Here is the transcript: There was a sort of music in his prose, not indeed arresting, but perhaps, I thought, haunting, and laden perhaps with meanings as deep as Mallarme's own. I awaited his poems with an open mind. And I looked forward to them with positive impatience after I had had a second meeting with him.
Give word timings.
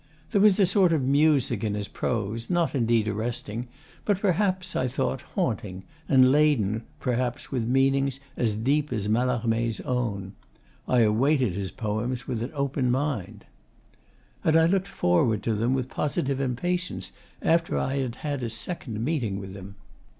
There 0.31 0.41
was 0.41 0.59
a 0.59 0.65
sort 0.65 0.93
of 0.93 1.03
music 1.03 1.63
in 1.63 1.75
his 1.75 1.87
prose, 1.87 2.49
not 2.49 2.73
indeed 2.73 3.07
arresting, 3.07 3.67
but 4.03 4.17
perhaps, 4.19 4.75
I 4.75 4.87
thought, 4.87 5.21
haunting, 5.21 5.83
and 6.09 6.31
laden 6.31 6.81
perhaps 6.99 7.51
with 7.51 7.67
meanings 7.67 8.19
as 8.35 8.55
deep 8.55 8.91
as 8.91 9.07
Mallarme's 9.07 9.79
own. 9.81 10.33
I 10.87 11.01
awaited 11.01 11.53
his 11.53 11.69
poems 11.69 12.27
with 12.27 12.41
an 12.41 12.49
open 12.55 12.89
mind. 12.89 13.45
And 14.43 14.55
I 14.57 14.65
looked 14.65 14.87
forward 14.87 15.43
to 15.43 15.53
them 15.53 15.75
with 15.75 15.87
positive 15.87 16.41
impatience 16.41 17.11
after 17.39 17.77
I 17.77 17.97
had 17.97 18.15
had 18.15 18.41
a 18.41 18.49
second 18.49 19.05
meeting 19.05 19.39
with 19.39 19.53
him. 19.53 19.75